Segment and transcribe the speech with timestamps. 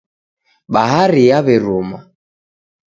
[0.73, 1.99] Bahari yaw'eruma.